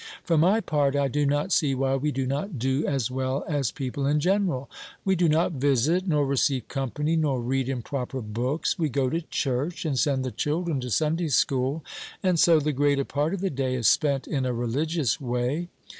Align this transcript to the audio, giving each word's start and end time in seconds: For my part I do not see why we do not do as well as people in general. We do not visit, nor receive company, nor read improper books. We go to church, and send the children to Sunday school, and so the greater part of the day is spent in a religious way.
For 0.23 0.35
my 0.35 0.61
part 0.61 0.95
I 0.95 1.09
do 1.09 1.27
not 1.27 1.51
see 1.51 1.75
why 1.75 1.95
we 1.95 2.11
do 2.11 2.25
not 2.25 2.57
do 2.57 2.83
as 2.87 3.11
well 3.11 3.45
as 3.47 3.69
people 3.69 4.07
in 4.07 4.19
general. 4.19 4.67
We 5.05 5.15
do 5.15 5.29
not 5.29 5.51
visit, 5.51 6.07
nor 6.07 6.25
receive 6.25 6.67
company, 6.67 7.15
nor 7.15 7.39
read 7.39 7.69
improper 7.69 8.19
books. 8.21 8.79
We 8.79 8.89
go 8.89 9.11
to 9.11 9.21
church, 9.21 9.85
and 9.85 9.99
send 9.99 10.23
the 10.25 10.31
children 10.31 10.79
to 10.81 10.89
Sunday 10.89 11.27
school, 11.27 11.85
and 12.23 12.39
so 12.39 12.59
the 12.59 12.71
greater 12.73 13.05
part 13.05 13.35
of 13.35 13.41
the 13.41 13.51
day 13.51 13.75
is 13.75 13.87
spent 13.87 14.25
in 14.27 14.43
a 14.43 14.53
religious 14.53 15.21
way. 15.21 15.67